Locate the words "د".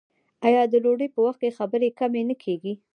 0.71-0.73